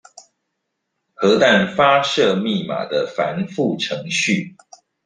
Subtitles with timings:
[1.13, 4.55] 核彈發射密碼的繁複程序